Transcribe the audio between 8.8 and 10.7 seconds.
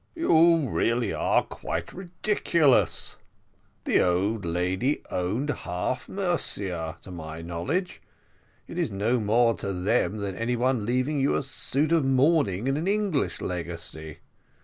no more to them than any